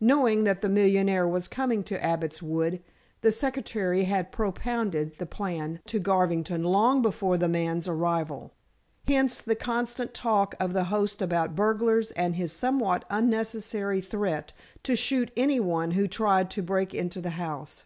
Knowing 0.00 0.42
that 0.42 0.60
the 0.60 0.68
millionaire 0.68 1.24
was 1.28 1.46
coming 1.46 1.84
to 1.84 2.04
Abbot's 2.04 2.42
Wood, 2.42 2.82
the 3.20 3.30
secretary 3.30 4.06
had 4.06 4.32
propounded 4.32 5.16
the 5.18 5.24
plan 5.24 5.78
to 5.86 6.00
Garvington 6.00 6.64
long 6.64 7.00
before 7.00 7.38
the 7.38 7.46
man's 7.48 7.86
arrival. 7.86 8.52
Hence 9.06 9.40
the 9.40 9.54
constant 9.54 10.14
talk 10.14 10.56
of 10.58 10.72
the 10.72 10.86
host 10.90 11.22
about 11.22 11.54
burglars 11.54 12.10
and 12.16 12.34
his 12.34 12.52
somewhat 12.52 13.04
unnecessary 13.08 14.00
threat 14.00 14.52
to 14.82 14.96
shoot 14.96 15.30
any 15.36 15.60
one 15.60 15.92
who 15.92 16.08
tried 16.08 16.50
to 16.50 16.60
break 16.64 16.92
into 16.92 17.20
the 17.20 17.30
house. 17.38 17.84